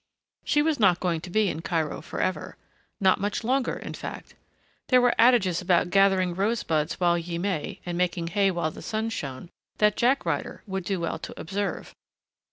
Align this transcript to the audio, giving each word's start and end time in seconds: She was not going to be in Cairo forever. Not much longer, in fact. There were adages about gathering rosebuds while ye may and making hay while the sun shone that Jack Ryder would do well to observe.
She 0.43 0.63
was 0.63 0.79
not 0.79 0.99
going 0.99 1.21
to 1.21 1.29
be 1.29 1.47
in 1.47 1.61
Cairo 1.61 2.01
forever. 2.01 2.57
Not 2.99 3.19
much 3.21 3.43
longer, 3.43 3.75
in 3.75 3.93
fact. 3.93 4.33
There 4.87 4.99
were 4.99 5.13
adages 5.19 5.61
about 5.61 5.91
gathering 5.91 6.33
rosebuds 6.33 6.99
while 6.99 7.19
ye 7.19 7.37
may 7.37 7.81
and 7.85 7.99
making 7.99 8.29
hay 8.29 8.49
while 8.49 8.71
the 8.71 8.81
sun 8.81 9.11
shone 9.11 9.51
that 9.77 9.95
Jack 9.95 10.25
Ryder 10.25 10.63
would 10.65 10.85
do 10.85 10.99
well 10.99 11.19
to 11.19 11.39
observe. 11.39 11.93